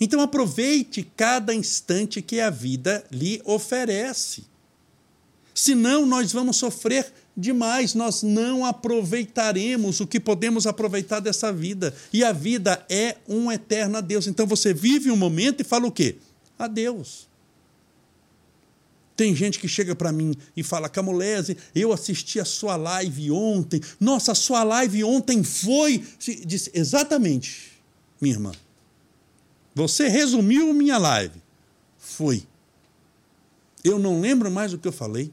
[0.00, 4.44] Então aproveite cada instante que a vida lhe oferece.
[5.54, 11.94] Senão nós vamos sofrer demais, nós não aproveitaremos o que podemos aproveitar dessa vida.
[12.12, 14.26] E a vida é um eterno adeus.
[14.26, 16.16] Então você vive um momento e fala o quê?
[16.58, 17.26] Adeus.
[19.16, 23.80] Tem gente que chega para mim e fala: Camolese, eu assisti a sua live ontem.
[23.98, 26.04] Nossa, a sua live ontem foi.
[26.44, 27.72] Disse, exatamente,
[28.20, 28.52] minha irmã.
[29.76, 31.38] Você resumiu minha live.
[31.98, 32.44] Foi.
[33.84, 35.30] Eu não lembro mais o que eu falei.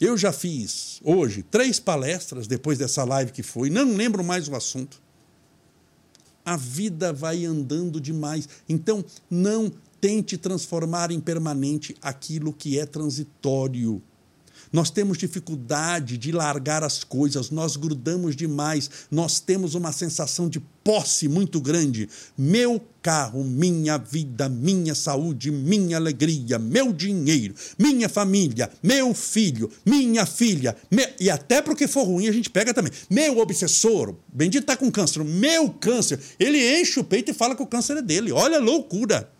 [0.00, 4.56] Eu já fiz hoje três palestras depois dessa live que foi, não lembro mais o
[4.56, 4.98] assunto.
[6.42, 8.48] A vida vai andando demais.
[8.66, 9.70] Então, não
[10.00, 14.00] tente transformar em permanente aquilo que é transitório.
[14.72, 20.60] Nós temos dificuldade de largar as coisas, nós grudamos demais, nós temos uma sensação de
[20.84, 22.08] posse muito grande.
[22.38, 30.24] Meu carro, minha vida, minha saúde, minha alegria, meu dinheiro, minha família, meu filho, minha
[30.24, 30.76] filha,
[31.18, 32.92] e até porque for ruim a gente pega também.
[33.08, 37.62] Meu obsessor, bendito está com câncer, meu câncer, ele enche o peito e fala que
[37.62, 38.30] o câncer é dele.
[38.32, 39.30] Olha a loucura.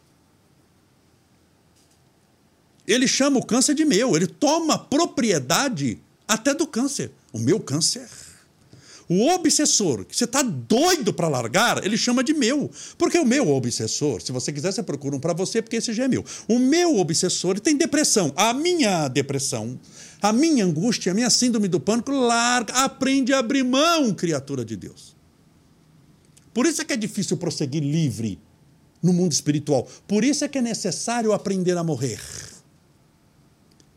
[2.91, 7.13] Ele chama o câncer de meu, ele toma propriedade até do câncer.
[7.33, 8.09] O meu câncer.
[9.09, 12.69] O obsessor, que você está doido para largar, ele chama de meu.
[12.99, 16.05] Porque o meu obsessor, se você quiser, você procura um para você, porque esse já
[16.05, 16.25] é meu.
[16.49, 18.33] O meu obsessor tem depressão.
[18.37, 19.79] A minha depressão,
[20.21, 24.77] a minha angústia, a minha síndrome do pânico, larga, aprende a abrir mão, criatura de
[24.77, 25.15] Deus.
[26.53, 28.37] Por isso é que é difícil prosseguir livre
[29.01, 29.89] no mundo espiritual.
[30.09, 32.21] Por isso é que é necessário aprender a morrer.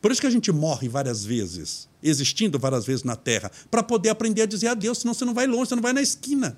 [0.04, 4.10] Por isso que a gente morre várias vezes, existindo várias vezes na Terra, para poder
[4.10, 6.58] aprender a dizer adeus, senão você não vai longe, você não vai na esquina.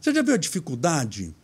[0.00, 1.34] Você já viu a dificuldade?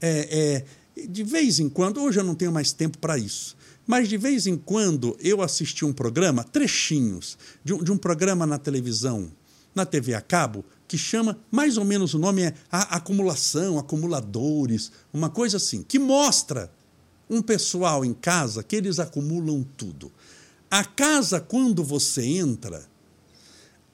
[0.00, 0.64] É,
[0.96, 3.54] é, de vez em quando, hoje eu não tenho mais tempo para isso,
[3.86, 8.46] mas de vez em quando eu assisti um programa, trechinhos, de um, de um programa
[8.46, 9.30] na televisão,
[9.74, 14.90] na TV a cabo, que chama, mais ou menos o nome é a acumulação, acumuladores,
[15.12, 16.72] uma coisa assim, que mostra
[17.28, 20.12] um pessoal em casa que eles acumulam tudo.
[20.70, 22.84] A casa, quando você entra,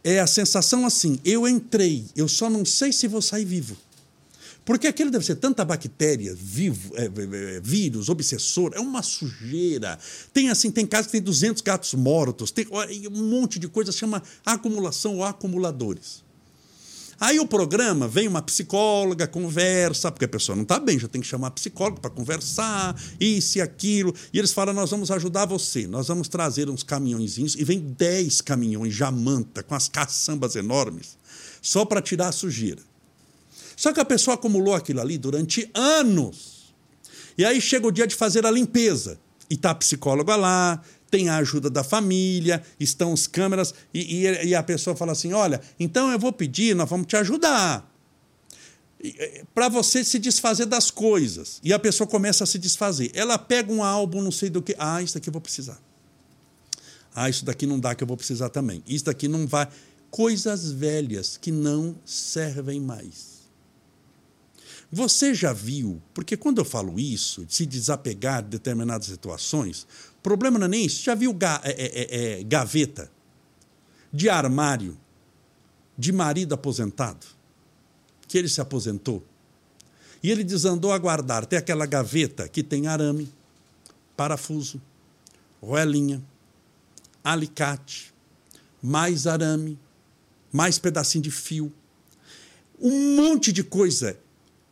[0.02, 3.76] é a sensação assim: eu entrei, eu só não sei se vou sair vivo.
[4.64, 9.98] Porque aquilo deve ser tanta bactéria, vivo, é, é, é vírus, obsessor, é uma sujeira.
[10.32, 12.66] Tem assim, tem casa que tem 200 gatos mortos, tem
[13.10, 16.22] um monte de coisa chama acumulação ou acumuladores.
[17.20, 21.20] Aí o programa vem uma psicóloga, conversa, porque a pessoa não está bem, já tem
[21.20, 24.14] que chamar a psicóloga para conversar, isso e aquilo.
[24.32, 28.40] E eles falam: nós vamos ajudar você, nós vamos trazer uns caminhõezinhos, e vem 10
[28.40, 31.18] caminhões jamanta, com as caçambas enormes,
[31.60, 32.80] só para tirar a sujeira.
[33.76, 36.74] Só que a pessoa acumulou aquilo ali durante anos.
[37.36, 39.18] E aí chega o dia de fazer a limpeza.
[39.48, 40.80] E tá a psicóloga lá,
[41.10, 45.32] tem a ajuda da família, estão as câmeras, e, e, e a pessoa fala assim:
[45.32, 47.90] olha, então eu vou pedir, nós vamos te ajudar
[49.54, 51.58] para você se desfazer das coisas.
[51.64, 53.10] E a pessoa começa a se desfazer.
[53.14, 54.76] Ela pega um álbum, não sei do que.
[54.78, 55.80] Ah, isso daqui eu vou precisar.
[57.14, 58.82] Ah, isso daqui não dá que eu vou precisar também.
[58.86, 59.68] Isso daqui não vai.
[60.10, 63.40] Coisas velhas que não servem mais.
[64.92, 69.86] Você já viu, porque quando eu falo isso, de se desapegar de determinadas situações,
[70.22, 71.02] problema não é nem isso.
[71.02, 73.10] Já viu ga, é, é, é, é, gaveta
[74.12, 74.96] de armário
[75.96, 77.26] de marido aposentado?
[78.26, 79.24] Que ele se aposentou.
[80.22, 81.46] E ele desandou a guardar.
[81.46, 83.28] Tem aquela gaveta que tem arame,
[84.16, 84.80] parafuso,
[85.62, 86.22] roelinha,
[87.24, 88.12] alicate,
[88.82, 89.78] mais arame,
[90.52, 91.72] mais pedacinho de fio.
[92.78, 94.18] Um monte de coisa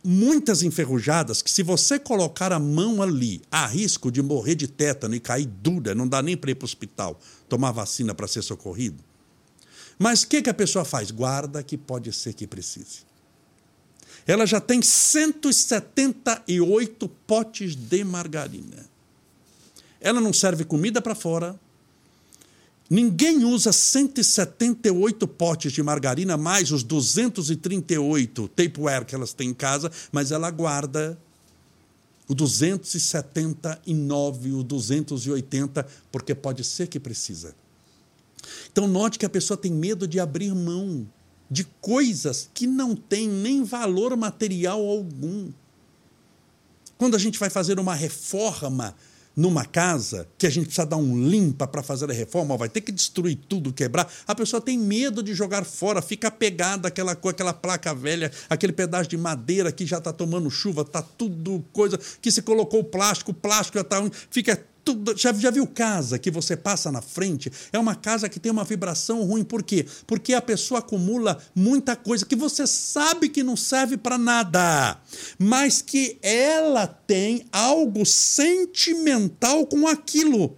[0.04, 5.14] muitas enferrujadas que, se você colocar a mão ali, há risco de morrer de tétano
[5.14, 8.42] e cair dura, não dá nem para ir para o hospital tomar vacina para ser
[8.42, 9.02] socorrido.
[9.98, 11.10] Mas o que, que a pessoa faz?
[11.10, 13.08] Guarda que pode ser que precise.
[14.26, 18.86] Ela já tem 178 potes de margarina.
[20.00, 21.58] Ela não serve comida para fora,
[22.90, 29.92] Ninguém usa 178 potes de margarina mais os 238 tapeware que elas têm em casa,
[30.10, 31.18] mas ela guarda
[32.26, 37.54] o 279, o 280, porque pode ser que precisa.
[38.70, 41.06] Então note que a pessoa tem medo de abrir mão
[41.50, 45.50] de coisas que não têm nem valor material algum.
[46.96, 48.94] Quando a gente vai fazer uma reforma
[49.38, 52.80] numa casa que a gente precisa dar um limpa para fazer a reforma, vai ter
[52.80, 57.54] que destruir tudo, quebrar, a pessoa tem medo de jogar fora, fica apegada àquela, àquela
[57.54, 62.32] placa velha, aquele pedaço de madeira que já está tomando chuva, está tudo coisa, que
[62.32, 64.02] se colocou plástico, plástico já está.
[64.28, 64.60] fica
[65.16, 67.50] já, já viu casa que você passa na frente?
[67.72, 69.44] É uma casa que tem uma vibração ruim.
[69.44, 69.86] Por quê?
[70.06, 75.00] Porque a pessoa acumula muita coisa que você sabe que não serve para nada,
[75.38, 80.56] mas que ela tem algo sentimental com aquilo.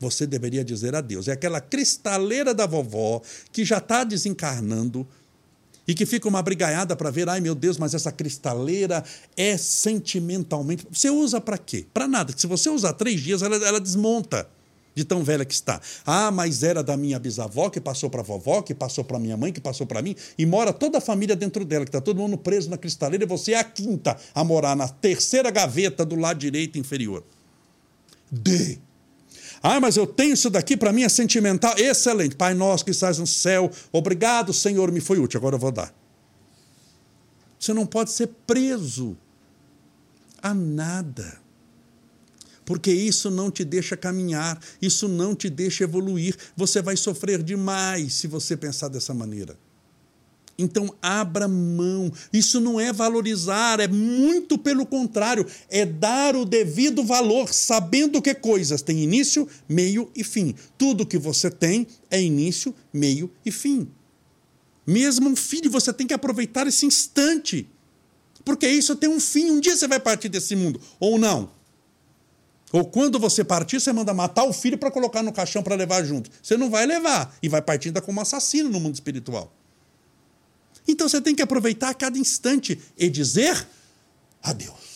[0.00, 1.28] Você deveria dizer adeus.
[1.28, 3.20] É aquela cristaleira da vovó
[3.50, 5.06] que já está desencarnando
[5.88, 9.02] e que fica uma brigaiada para ver, ai meu Deus, mas essa cristaleira
[9.34, 10.86] é sentimentalmente.
[10.92, 11.86] Você usa para quê?
[11.94, 12.34] Para nada.
[12.36, 14.46] Se você usar três dias, ela, ela desmonta
[14.94, 15.80] de tão velha que está.
[16.04, 19.50] Ah, mas era da minha bisavó, que passou para vovó, que passou para minha mãe,
[19.52, 22.36] que passou para mim, e mora toda a família dentro dela, que está todo mundo
[22.36, 26.38] preso na cristaleira, e você é a quinta a morar na terceira gaveta do lado
[26.38, 27.24] direito inferior.
[28.30, 28.78] D.
[29.62, 31.74] Ah, mas eu tenho isso daqui, para mim é sentimental.
[31.76, 32.36] Excelente.
[32.36, 35.92] Pai nosso que estás no céu, obrigado, Senhor, me foi útil, agora eu vou dar.
[37.58, 39.16] Você não pode ser preso
[40.40, 41.40] a nada.
[42.64, 46.36] Porque isso não te deixa caminhar, isso não te deixa evoluir.
[46.54, 49.58] Você vai sofrer demais se você pensar dessa maneira.
[50.58, 52.12] Então, abra mão.
[52.32, 58.34] Isso não é valorizar, é muito pelo contrário, é dar o devido valor, sabendo que
[58.34, 60.56] coisas têm início, meio e fim.
[60.76, 63.88] Tudo que você tem é início, meio e fim.
[64.84, 67.68] Mesmo um filho, você tem que aproveitar esse instante.
[68.44, 69.50] Porque isso tem um fim.
[69.50, 71.50] Um dia você vai partir desse mundo, ou não.
[72.72, 76.02] Ou quando você partir, você manda matar o filho para colocar no caixão para levar
[76.04, 76.30] junto.
[76.42, 79.57] Você não vai levar e vai partir como assassino no mundo espiritual.
[80.88, 83.68] Então você tem que aproveitar cada instante e dizer
[84.42, 84.88] adeus.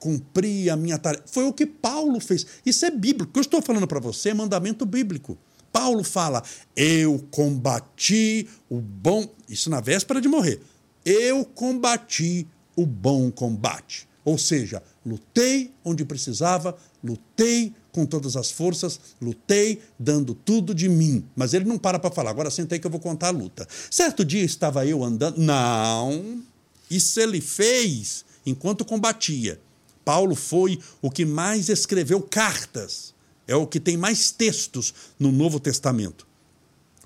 [0.00, 1.22] Cumpri a minha tarefa.
[1.26, 2.44] Foi o que Paulo fez.
[2.66, 3.30] Isso é bíblico.
[3.30, 5.38] O que eu estou falando para você é mandamento bíblico.
[5.72, 6.42] Paulo fala:
[6.76, 9.32] Eu combati o bom.
[9.48, 10.60] Isso na véspera de morrer.
[11.04, 14.08] Eu combati o bom combate.
[14.24, 21.24] Ou seja, lutei onde precisava, lutei com todas as forças, lutei, dando tudo de mim.
[21.36, 23.66] Mas ele não para para falar, agora sentei que eu vou contar a luta.
[23.88, 25.38] Certo dia estava eu andando.
[25.38, 26.42] Não,
[26.90, 29.60] isso ele fez enquanto combatia.
[30.04, 33.14] Paulo foi o que mais escreveu cartas,
[33.46, 36.26] é o que tem mais textos no Novo Testamento.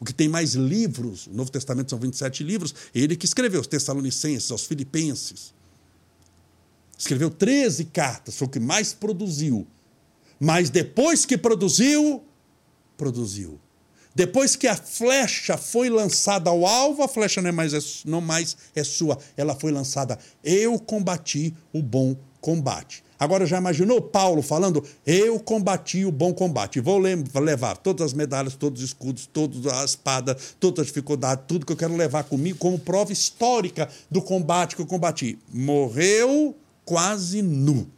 [0.01, 3.67] O que tem mais livros, o Novo Testamento são 27 livros, ele que escreveu os
[3.67, 5.53] Tessalonicenses, aos Filipenses.
[6.97, 9.67] Escreveu 13 cartas, foi o que mais produziu
[10.39, 12.23] mas depois que produziu,
[12.97, 13.59] produziu.
[14.15, 18.21] Depois que a flecha foi lançada ao alvo, a flecha não, é mais, é, não
[18.21, 20.19] mais é sua, ela foi lançada.
[20.43, 23.05] Eu combati o bom combate.
[23.17, 26.81] Agora já imaginou Paulo falando: Eu combati o bom combate.
[26.81, 31.67] Vou levar todas as medalhas, todos os escudos, toda a espada, toda a dificuldade, tudo
[31.67, 35.39] que eu quero levar comigo como prova histórica do combate que eu combati.
[35.53, 37.89] Morreu quase nu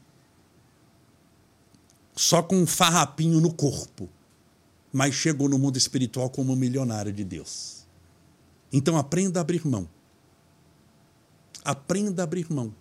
[2.21, 4.07] só com um farrapinho no corpo,
[4.93, 7.87] mas chegou no mundo espiritual como um milionário de Deus.
[8.71, 9.89] Então aprenda a abrir mão.
[11.65, 12.75] Aprenda a abrir mão.